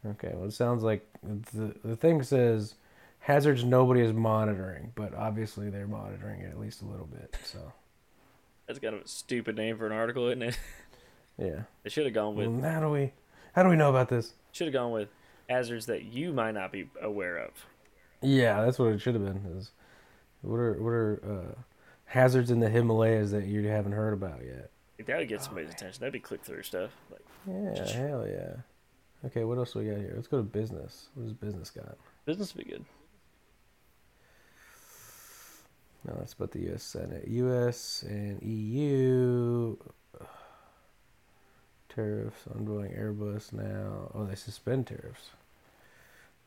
[0.06, 2.76] Okay, well, it sounds like the, the thing says
[3.20, 7.34] hazards nobody is monitoring, but obviously they're monitoring it at least a little bit.
[7.46, 7.72] So,
[8.68, 10.60] that's kind of a stupid name for an article, isn't it?
[11.38, 11.64] yeah.
[11.84, 13.14] They should have gone with Well, how do we
[13.54, 14.34] how do we know about this?
[14.52, 15.10] should have gone with
[15.50, 17.52] hazards that you might not be aware of.
[18.22, 19.58] Yeah, that's what it should have been.
[19.58, 19.72] Is
[20.42, 21.22] what are what are
[21.58, 21.62] uh,
[22.06, 24.70] hazards in the Himalayas that you haven't heard about yet?
[25.06, 26.00] That would get somebody's attention.
[26.00, 26.92] That'd be click through stuff.
[27.10, 28.54] Like Yeah, Just- hell yeah.
[29.26, 30.14] Okay, what else do we got here?
[30.16, 31.10] Let's go to business.
[31.14, 31.98] What does business got?
[32.26, 32.86] business would be good.
[36.06, 36.82] No, that's about the U.S.
[36.84, 37.28] Senate.
[37.28, 38.04] U.S.
[38.08, 39.76] and EU
[41.94, 44.12] tariffs on Boeing, Airbus now.
[44.14, 45.30] Oh, they suspend tariffs.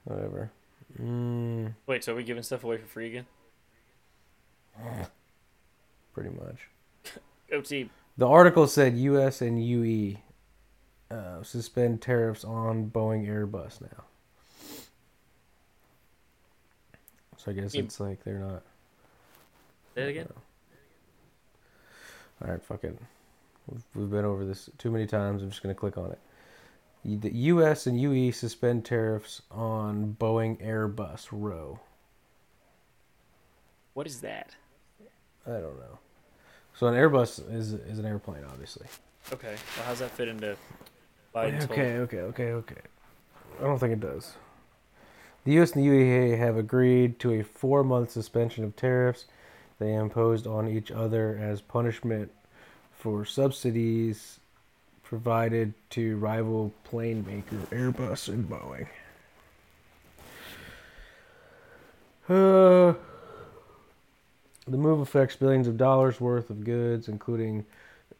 [0.04, 0.50] Whatever.
[1.00, 3.26] Mm, Wait, so are we giving stuff away for free again?
[6.14, 6.68] pretty much.
[7.50, 7.90] Go team.
[8.16, 9.42] The article said U.S.
[9.42, 10.16] and UE
[11.10, 14.04] uh, suspend tariffs on Boeing, Airbus now.
[17.36, 18.62] So I guess it's like they're not.
[19.94, 20.28] Say it again.
[22.42, 22.98] All right, fuck it.
[23.66, 25.42] We've, we've been over this too many times.
[25.42, 26.18] I'm just gonna click on it.
[27.04, 27.86] The U.S.
[27.86, 31.80] and UE suspend tariffs on Boeing Airbus row.
[33.92, 34.54] What is that?
[35.46, 35.98] I don't know.
[36.74, 38.86] So an Airbus is is an airplane, obviously.
[39.32, 39.54] Okay.
[39.76, 40.56] Well, how's that fit into
[41.34, 42.80] Biden's Okay, okay, okay, okay.
[43.58, 44.34] I don't think it does.
[45.44, 45.72] The U.S.
[45.72, 49.26] and the UEA have agreed to a four-month suspension of tariffs
[49.78, 52.32] they imposed on each other as punishment
[53.04, 54.40] for subsidies
[55.02, 58.86] provided to rival plane maker Airbus and Boeing.
[62.26, 62.94] Uh,
[64.66, 67.66] the move affects billions of dollars worth of goods, including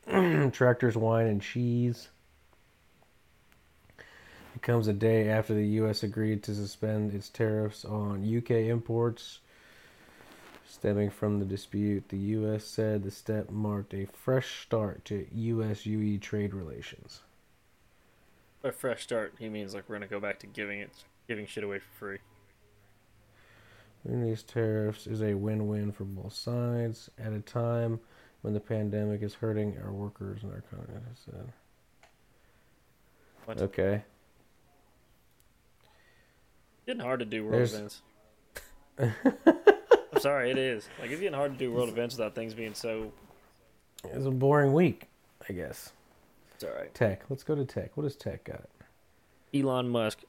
[0.52, 2.10] tractors, wine, and cheese.
[4.54, 6.02] It comes a day after the U.S.
[6.02, 9.38] agreed to suspend its tariffs on UK imports.
[10.74, 12.64] Stemming from the dispute, the U.S.
[12.64, 15.86] said the step marked a fresh start to U.S.
[15.86, 17.20] UE trade relations.
[18.64, 19.34] A fresh start.
[19.38, 20.90] He means like we're gonna go back to giving it,
[21.28, 22.18] giving shit away for free.
[24.04, 28.00] Removing these tariffs is a win win for both sides at a time
[28.42, 30.98] when the pandemic is hurting our workers and our economy.
[31.24, 31.52] said.
[33.44, 33.62] What?
[33.62, 34.02] Okay.
[36.84, 38.00] Getting hard to do world There's-
[38.98, 39.62] events.
[40.14, 40.88] I'm sorry, it is.
[41.00, 43.10] Like it's getting hard to do world events without things being so.
[44.04, 45.08] It's a boring week,
[45.48, 45.92] I guess.
[46.54, 46.94] It's all right.
[46.94, 47.22] Tech.
[47.28, 47.96] Let's go to tech.
[47.96, 48.68] What does tech got?
[49.52, 50.20] Elon Musk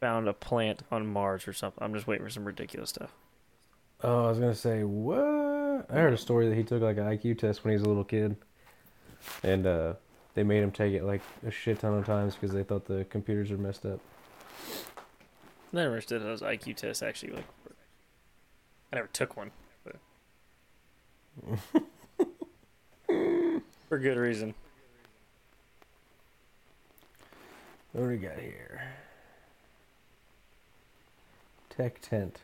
[0.00, 1.82] found a plant on Mars or something.
[1.82, 3.10] I'm just waiting for some ridiculous stuff.
[4.02, 5.86] Oh, I was gonna say what?
[5.90, 7.88] I heard a story that he took like an IQ test when he was a
[7.88, 8.36] little kid,
[9.42, 9.94] and uh,
[10.34, 13.04] they made him take it like a shit ton of times because they thought the
[13.10, 13.98] computers were messed up.
[15.72, 17.44] I never understood how those IQ tests actually like.
[17.64, 17.76] work.
[18.92, 19.50] I never took one,
[19.84, 19.96] but
[23.88, 24.54] for good reason.
[27.92, 28.82] What do we got here?
[31.70, 32.40] Tech tent.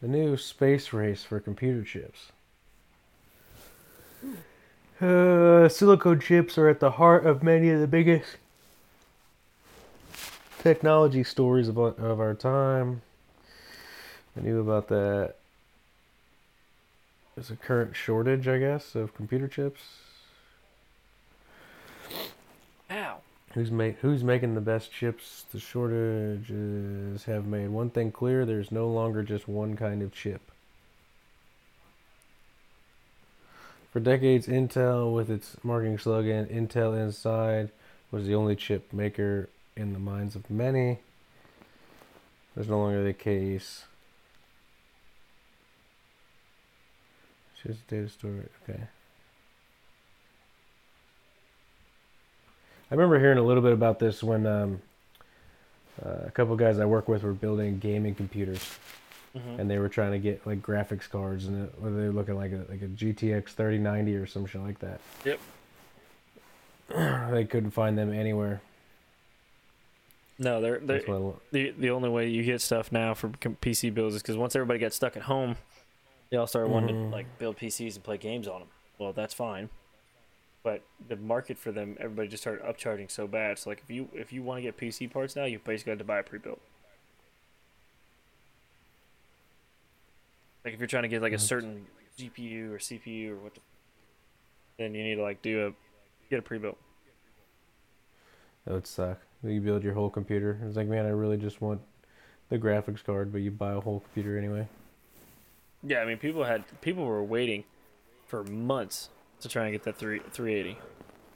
[0.00, 2.32] The new space race for computer chips.
[5.00, 8.36] Uh, silicon chips are at the heart of many of the biggest
[10.62, 13.02] technology stories of, of our time.
[14.36, 15.34] I knew about that.
[17.34, 19.80] There's a current shortage, I guess, of computer chips.
[22.90, 23.18] Ow.
[23.54, 25.44] Who's make Who's making the best chips?
[25.50, 30.40] The shortages have made one thing clear: there's no longer just one kind of chip.
[33.92, 37.70] For decades, Intel, with its marketing slogan "Intel Inside,"
[38.12, 40.98] was the only chip maker in the minds of many.
[42.54, 43.84] There's no longer the case.
[47.66, 48.48] Just data storage.
[48.68, 48.80] Okay.
[52.90, 54.82] I remember hearing a little bit about this when um,
[56.04, 58.78] uh, a couple guys I work with were building gaming computers,
[59.36, 59.60] Mhm.
[59.60, 62.34] and they were trying to get like graphics cards, and it, whether they were looking
[62.36, 65.00] like a like a GTX 3090 or some shit like that.
[65.24, 65.40] Yep.
[67.30, 68.60] they couldn't find them anywhere.
[70.38, 71.02] No, they're, they're
[71.52, 74.78] the the only way you get stuff now for PC builds is because once everybody
[74.80, 75.56] got stuck at home,
[76.30, 77.12] they all started wanting to mm-hmm.
[77.12, 78.68] like build PCs and play games on them.
[78.98, 79.68] Well, that's fine,
[80.62, 83.58] but the market for them, everybody just started upcharging so bad.
[83.58, 85.98] So like if you if you want to get PC parts now, you basically have
[85.98, 86.60] to buy a pre-built.
[90.64, 91.86] Like if you're trying to get like a certain
[92.18, 93.60] GPU or CPU or what, the,
[94.78, 95.72] then you need to like do a
[96.28, 96.76] get a pre-built.
[98.66, 99.18] That would suck.
[99.42, 100.60] You build your whole computer.
[100.66, 101.80] It's like, man, I really just want
[102.50, 104.68] the graphics card, but you buy a whole computer anyway.
[105.82, 107.64] Yeah, I mean, people had people were waiting
[108.26, 109.08] for months
[109.40, 110.78] to try and get that three 380,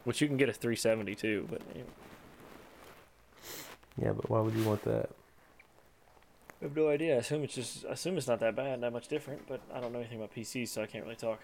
[0.05, 1.47] which you can get a 370 too.
[1.51, 1.87] But you know,
[3.97, 5.11] Yeah, but why would you want that?
[6.61, 7.15] I have no idea.
[7.15, 9.47] I assume it's just I assume it's not that bad, not much different.
[9.47, 11.41] But I don't know anything about PCs, so I can't really talk.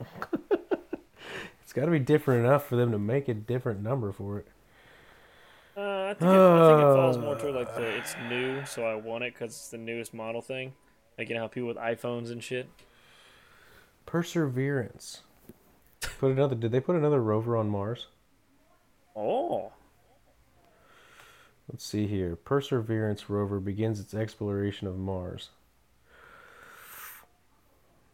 [1.62, 4.46] It's got to be different enough for them to make a different number for it.
[5.76, 8.84] Uh, I think it, I think it falls more toward like the it's new, so
[8.84, 10.74] I want it because it's the newest model thing.
[11.18, 12.68] Like you know how people with iPhones and shit.
[14.06, 15.22] Perseverance.
[16.18, 16.54] Put another.
[16.54, 18.08] Did they put another rover on Mars?
[19.16, 19.72] Oh,
[21.70, 22.36] Let's see here.
[22.36, 25.50] Perseverance rover begins its exploration of Mars.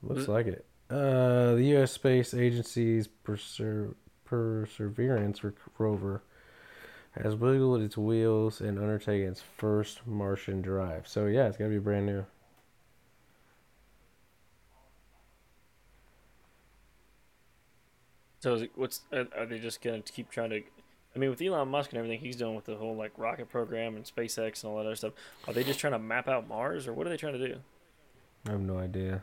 [0.02, 0.64] Looks like it.
[0.88, 1.92] Uh, the U.S.
[1.92, 5.40] Space Agency's Perser- Perseverance
[5.78, 6.22] rover
[7.12, 11.06] has wiggled its wheels and undertaken its first Martian drive.
[11.08, 12.24] So yeah, it's gotta be brand new.
[18.40, 20.62] So is it, what's are, they just gonna keep trying to?
[21.14, 23.96] I mean, with Elon Musk and everything he's doing with the whole like rocket program
[23.96, 25.12] and SpaceX and all that other stuff,
[25.46, 27.56] are they just trying to map out Mars or what are they trying to do?
[28.46, 29.22] I have no idea.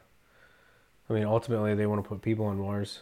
[1.10, 3.00] I mean, ultimately they want to put people on Mars,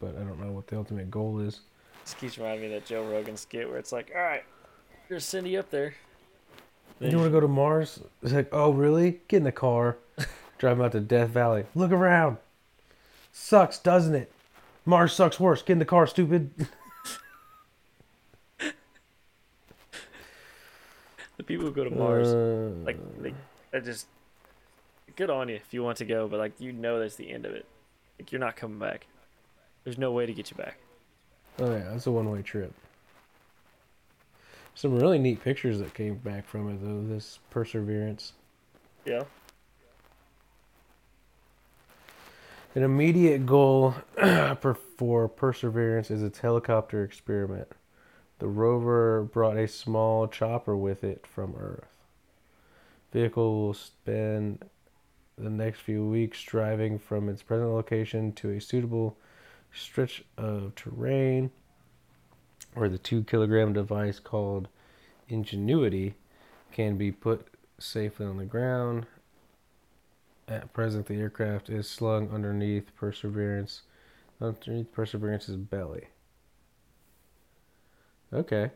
[0.00, 1.60] but I don't know what the ultimate goal is.
[2.04, 4.42] This keeps reminding me of that Joe Rogan skit where it's like, all right,
[5.08, 5.94] there's Cindy up there.
[7.00, 8.00] You want to go to Mars?
[8.22, 9.20] It's like, oh, really?
[9.28, 9.98] Get in the car.
[10.58, 11.64] Drive out to Death Valley.
[11.74, 12.36] Look around.
[13.32, 14.32] Sucks, doesn't it?
[14.84, 15.62] Mars sucks worse.
[15.62, 16.50] Get in the car, stupid.
[21.36, 23.34] the people who go to Mars, Uh, like, they,
[23.70, 24.06] that just
[25.16, 27.46] good on you if you want to go, but like you know that's the end
[27.46, 27.66] of it.
[28.18, 29.06] Like you're not coming back.
[29.84, 30.78] There's no way to get you back.
[31.58, 32.72] oh yeah, that's a one-way trip.
[34.74, 37.14] Some really neat pictures that came back from it, though.
[37.14, 38.32] This Perseverance.
[39.04, 39.24] Yeah.
[42.74, 47.68] An immediate goal for Perseverance is its helicopter experiment.
[48.38, 51.84] The rover brought a small chopper with it from Earth.
[53.12, 54.64] Vehicle will spend
[55.36, 59.18] the next few weeks driving from its present location to a suitable
[59.74, 61.50] stretch of terrain
[62.72, 64.68] where the two kilogram device called
[65.28, 66.14] Ingenuity
[66.72, 69.06] can be put safely on the ground.
[70.48, 73.82] At present, the aircraft is slung underneath Perseverance,
[74.40, 76.08] underneath Perseverance's belly.
[78.34, 78.70] Okay,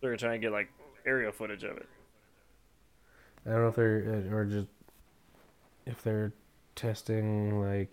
[0.00, 0.68] They're trying to get like
[1.04, 1.88] aerial footage of it.
[3.44, 4.68] I don't know if they're uh, or just
[5.86, 6.32] if they're
[6.76, 7.92] testing like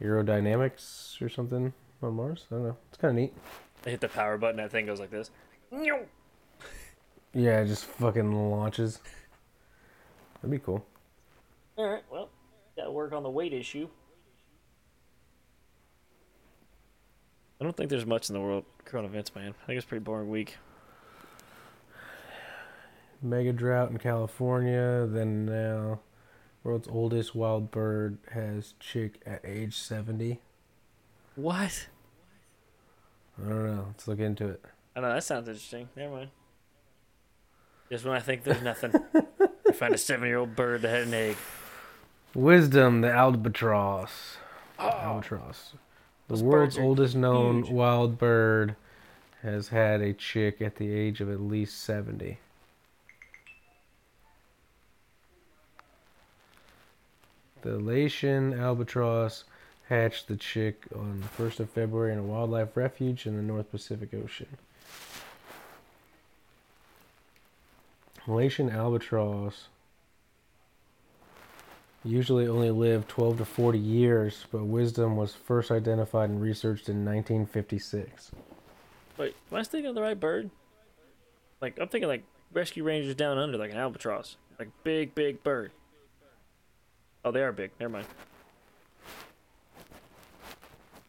[0.00, 2.44] aerodynamics or something on Mars.
[2.50, 2.76] I don't know.
[2.90, 3.34] It's kind of neat.
[3.82, 5.30] They hit the power button, that thing goes like this.
[7.32, 8.98] Yeah, it just fucking launches.
[10.36, 10.84] That'd be cool.
[11.88, 12.28] Right, well,
[12.76, 13.88] gotta work on the weight issue.
[17.60, 19.54] I don't think there's much in the world current events, man.
[19.62, 20.56] I think it's a pretty boring week.
[23.22, 25.06] Mega drought in California.
[25.06, 26.00] Then now,
[26.64, 30.40] world's oldest wild bird has chick at age seventy.
[31.36, 31.88] What?
[33.38, 33.84] I don't know.
[33.88, 34.64] Let's look into it.
[34.96, 35.88] I know that sounds interesting.
[35.96, 36.30] Never mind.
[37.90, 38.92] Just when I think there's nothing,
[39.68, 41.36] I find a seven-year-old bird that had an egg.
[42.34, 44.36] Wisdom, the albatross.
[44.78, 45.72] Oh, Albatross.
[46.28, 47.70] The Those world's oldest known huge.
[47.70, 48.76] wild bird
[49.42, 52.38] has had a chick at the age of at least 70.
[57.62, 59.44] The Laysan albatross
[59.88, 63.70] hatched the chick on the 1st of February in a wildlife refuge in the North
[63.70, 64.46] Pacific Ocean.
[68.26, 69.68] Malaysian albatross
[72.04, 77.04] usually only live 12 to 40 years, but wisdom was first identified and researched in
[77.04, 78.30] 1956.
[79.16, 80.50] Wait, am I thinking of the right bird?
[81.60, 85.72] Like I'm thinking like rescue rangers down under, like an albatross, like big, big bird.
[87.24, 87.70] Oh, they are big.
[87.78, 88.06] Never mind.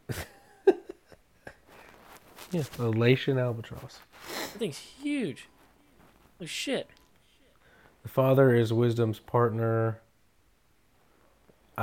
[2.52, 4.00] Yeah, Malaysian albatross.
[4.28, 5.48] That thing's huge.
[6.42, 6.90] Oh, shit.
[8.04, 10.02] The father is wisdom's partner,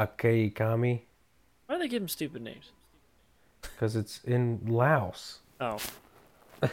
[0.07, 1.01] Akeakamai,
[1.67, 2.71] Why do they give them stupid names?
[3.63, 5.41] because it's in Laos.
[5.61, 5.79] Oh,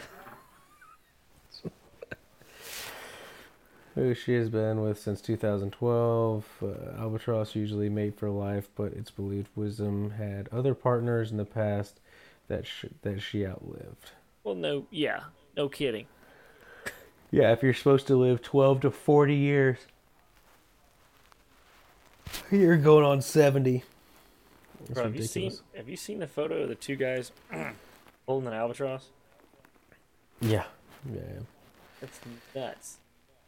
[3.94, 6.44] who she has been with since 2012.
[6.62, 6.66] Uh,
[7.00, 12.00] Albatross usually mate for life, but it's believed Wisdom had other partners in the past
[12.48, 14.12] that sh- that she outlived.
[14.44, 15.20] well, no, yeah,
[15.56, 16.06] no kidding.
[17.32, 19.78] Yeah, if you're supposed to live 12 to 40 years,
[22.50, 23.82] you're going on 70.
[24.80, 27.32] That's Bro, have you seen have you seen the photo of the two guys
[28.26, 29.08] holding an albatross?
[30.40, 30.64] Yeah.
[31.12, 31.20] Yeah.
[32.00, 32.20] That's
[32.54, 32.98] nuts.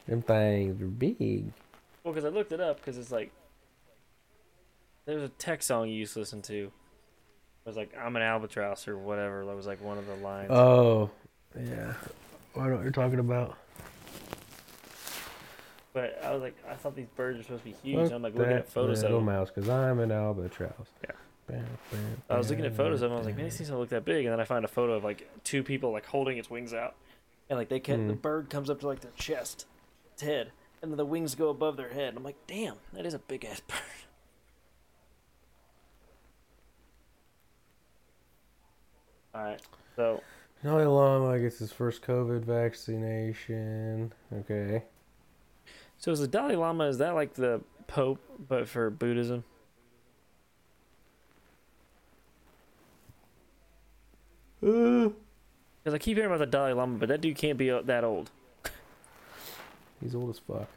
[0.07, 1.53] Them things are big.
[2.03, 3.31] Well, because I looked it up because it's like
[5.05, 6.65] there's a tech song you used to listen to.
[6.65, 6.73] It
[7.67, 9.45] was like I'm an albatross or whatever.
[9.45, 10.51] That was like one of the lines.
[10.51, 11.11] Oh,
[11.59, 11.95] yeah.
[12.57, 13.57] I know what you're talking about.
[15.99, 17.99] But I was like, I thought these birds were supposed to be huge.
[18.07, 19.27] And I'm like looking at photos of little them.
[19.27, 20.73] mouse, because I'm an albatross.
[21.03, 21.11] Yeah.
[21.49, 23.17] Bam, bam, I was looking at photos of them.
[23.17, 24.25] I was like, man, these things don't look that big.
[24.27, 26.95] And then I find a photo of like two people like holding its wings out,
[27.51, 28.21] and like they can the Hmm.
[28.21, 29.67] bird comes up to like their chest,
[30.13, 32.15] its head, and then the wings go above their head.
[32.17, 33.79] I'm like, damn, that is a big ass bird.
[39.35, 39.61] All right,
[39.97, 40.23] so
[40.63, 44.13] Dalai Lama gets his first COVID vaccination.
[44.33, 44.83] Okay.
[45.99, 49.45] So is the Dalai Lama is that like the Pope but for Buddhism?
[54.63, 55.11] Uh,
[55.83, 58.05] Because I keep hearing about the Dalai Lama, but that dude can't be uh, that
[58.05, 58.31] old.
[60.03, 60.69] he's old as fuck.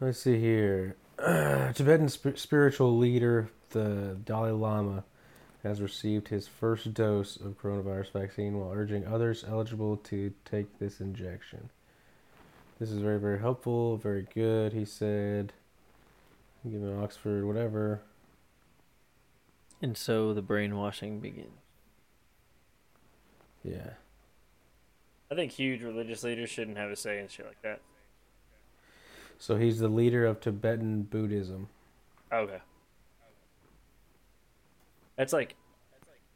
[0.00, 0.96] Let's see here.
[1.18, 5.04] Tibetan sp- spiritual leader, the Dalai Lama,
[5.66, 11.00] has received his first dose of coronavirus vaccine while urging others eligible to take this
[11.00, 11.70] injection.
[12.78, 15.52] This is very, very helpful, very good, he said.
[16.64, 18.02] Given Oxford, whatever.
[19.82, 21.48] And so the brainwashing begins.
[23.62, 23.90] Yeah.
[25.30, 27.80] I think huge religious leaders shouldn't have a say in shit like that.
[29.38, 31.68] So he's the leader of Tibetan Buddhism.
[32.32, 32.60] Okay.
[35.16, 35.54] That's like,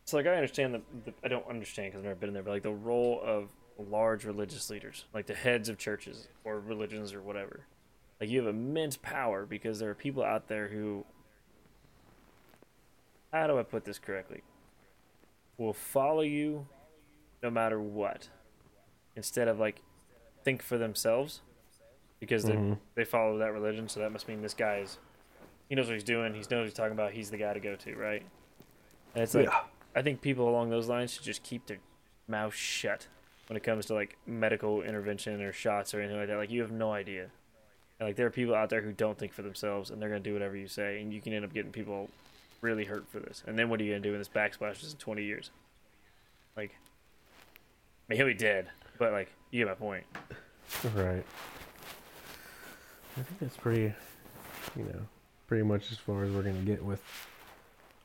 [0.03, 2.43] it's like I understand the, the I don't understand because I've never been in there,
[2.43, 7.13] but like the role of large religious leaders, like the heads of churches or religions
[7.15, 7.67] or whatever.
[8.21, 11.05] Like you have immense power because there are people out there who,
[13.33, 14.43] how do I put this correctly?
[15.57, 16.67] Will follow you,
[17.43, 18.29] no matter what,
[19.17, 19.83] instead of like,
[20.45, 21.41] think for themselves,
[22.19, 22.79] because they Mhm.
[22.95, 23.89] they follow that religion.
[23.89, 24.99] So that must mean this guy is
[25.69, 26.33] he knows what he's doing.
[26.35, 27.13] He knows what he's talking about.
[27.13, 28.23] He's the guy to go to, right?
[29.15, 29.61] And it's like Yeah.
[29.95, 31.79] I think people along those lines should just keep their
[32.29, 33.09] mouth shut
[33.49, 36.37] when it comes to like medical intervention or shots or anything like that.
[36.37, 37.31] Like you have no idea.
[37.99, 40.21] And, like there are people out there who don't think for themselves and they're gonna
[40.21, 42.09] do whatever you say, and you can end up getting people
[42.61, 43.43] really hurt for this.
[43.47, 45.51] And then what are you gonna do when this backsplashes in twenty years?
[46.57, 46.77] Like,
[48.09, 48.69] I mean, he'll be dead,
[48.99, 50.05] but like you get my point.
[50.95, 51.25] Right.
[53.17, 53.93] I think that's pretty,
[54.77, 55.01] you know,
[55.49, 57.03] pretty much as far as we're going to get with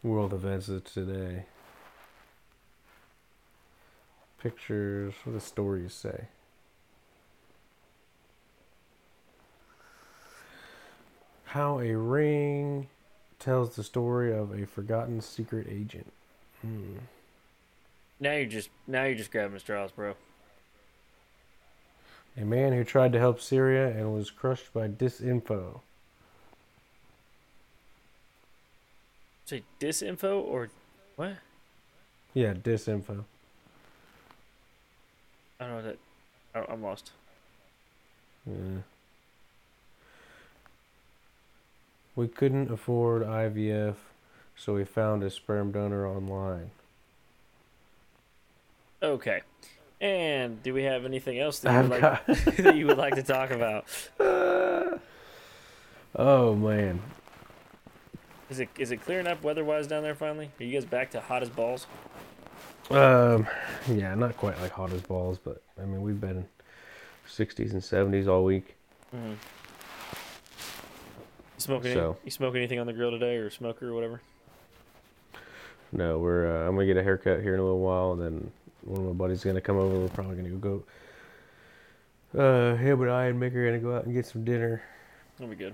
[0.06, 1.46] world events of today.
[4.40, 6.28] Pictures, what do stories say?
[11.46, 12.88] How a ring
[13.40, 16.14] tells the story of a forgotten secret agent.
[16.62, 16.98] Hmm.
[18.20, 20.16] Now you're just now you're just grabbing straws, bro.
[22.38, 25.80] A man who tried to help Syria and was crushed by disinfo.
[29.46, 30.70] Say disinfo or
[31.16, 31.38] what?
[32.34, 33.24] Yeah, disinfo.
[35.60, 35.98] I don't know that.
[36.54, 37.12] I- I'm lost.
[38.46, 38.80] Yeah.
[42.16, 43.96] We couldn't afford IVF,
[44.56, 46.72] so we found a sperm donor online.
[49.04, 49.42] Okay.
[50.02, 52.26] And do we have anything else that you I've got.
[52.28, 53.86] that you would like to talk about?
[56.16, 57.02] oh man,
[58.50, 60.52] Is it is it clearing up weather-wise down there finally?
[60.60, 61.88] Are you guys back to hot as balls?
[62.92, 63.48] Um,
[63.92, 66.46] yeah, not quite like hot as balls, but I mean we've been
[67.28, 68.76] 60s and 70s all week.
[69.16, 69.30] Mm-hmm.
[69.32, 69.36] You
[71.58, 71.94] smoking?
[71.94, 74.22] So- Any, you smoke anything on the grill today, or smoker, or whatever?
[75.92, 78.52] No, we're uh, I'm gonna get a haircut here in a little while, and then
[78.82, 79.98] one of my buddies is gonna come over.
[80.02, 80.84] We're probably gonna go.
[82.38, 84.84] Uh, him and I and Mick are gonna go out and get some dinner.
[85.38, 85.74] That'll be good.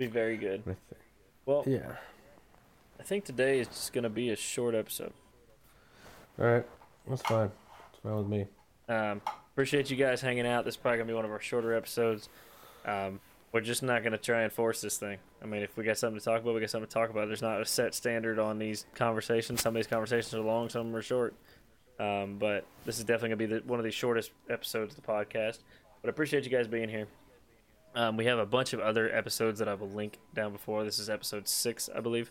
[0.00, 0.64] Be very good.
[0.64, 0.78] With,
[1.44, 1.92] Well, yeah.
[2.98, 5.12] I think today is just gonna be a short episode.
[6.38, 6.66] All right,
[7.06, 7.50] that's fine.
[7.82, 8.46] That's fine with me.
[8.88, 9.20] Um,
[9.52, 10.64] appreciate you guys hanging out.
[10.64, 12.30] This is probably gonna be one of our shorter episodes.
[12.86, 13.20] Um,
[13.52, 15.18] we're just not gonna try and force this thing.
[15.42, 17.26] I mean, if we got something to talk about, we got something to talk about.
[17.26, 19.60] There's not a set standard on these conversations.
[19.60, 21.34] Some of these conversations are long, some are short.
[21.98, 25.06] Um, but this is definitely gonna be the, one of the shortest episodes of the
[25.06, 25.58] podcast.
[26.00, 27.06] But I appreciate you guys being here.
[27.94, 30.84] Um, we have a bunch of other episodes that I will link down before.
[30.84, 32.30] This is episode six, I believe.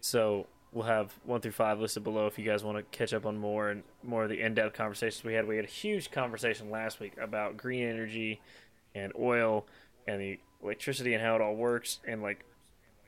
[0.00, 3.24] So we'll have one through five listed below if you guys want to catch up
[3.24, 5.46] on more and more of the in-depth conversations we had.
[5.46, 8.40] We had a huge conversation last week about green energy
[8.94, 9.66] and oil
[10.06, 12.44] and the electricity and how it all works and like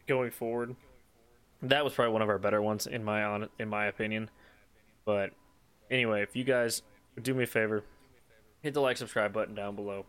[0.06, 0.76] going forward.
[1.62, 4.30] That was probably one of our better ones in my on in my opinion.
[5.04, 5.32] But
[5.90, 6.82] anyway, if you guys
[7.20, 7.82] do me a favor,
[8.62, 10.06] hit the like subscribe button down below.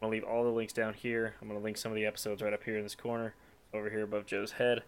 [0.00, 1.34] I'm gonna leave all the links down here.
[1.40, 3.34] I'm gonna link some of the episodes right up here in this corner,
[3.72, 4.82] over here above Joe's head,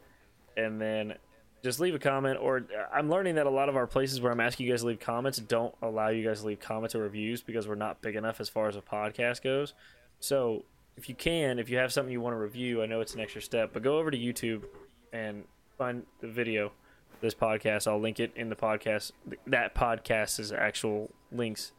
[0.56, 1.14] and then
[1.62, 2.38] just leave a comment.
[2.40, 4.80] Or uh, I'm learning that a lot of our places where I'm asking you guys
[4.80, 8.00] to leave comments don't allow you guys to leave comments or reviews because we're not
[8.00, 9.74] big enough as far as a podcast goes.
[10.20, 10.64] So
[10.96, 13.20] if you can, if you have something you want to review, I know it's an
[13.20, 14.62] extra step, but go over to YouTube
[15.12, 15.44] and
[15.76, 16.72] find the video
[17.20, 17.86] this podcast.
[17.86, 19.12] I'll link it in the podcast.
[19.46, 21.72] That podcast's actual links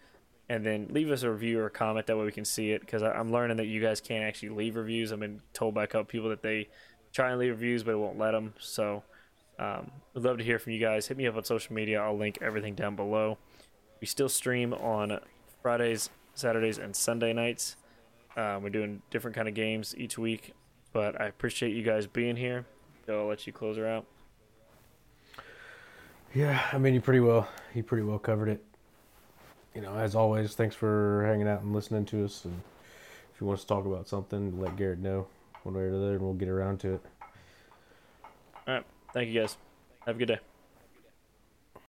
[0.49, 2.81] and then leave us a review or a comment that way we can see it
[2.81, 5.11] because i'm learning that you guys can't actually leave reviews.
[5.11, 6.69] I've been told by a couple people that they
[7.13, 9.03] try and leave reviews but it won't let them so
[9.59, 11.07] um, i'd love to hear from you guys.
[11.07, 11.99] Hit me up on social media.
[12.01, 13.39] I'll link everything down below.
[13.99, 15.19] We still stream on
[15.61, 17.75] fridays saturdays and sunday nights.
[18.35, 20.53] Um, we're doing different kind of games each week
[20.93, 22.65] but i appreciate you guys being here.
[23.05, 24.05] So i'll let you close her out.
[26.33, 28.66] Yeah, I mean you pretty well you pretty well covered it.
[29.77, 32.45] You know, as always, thanks for hanging out and listening to us.
[32.45, 32.61] And
[33.31, 35.27] if you want us to talk about something, let Garrett know
[35.61, 37.01] one way or the other, and we'll get around to it.
[38.67, 38.85] All right.
[39.13, 39.55] Thank you guys
[40.07, 40.39] have a good day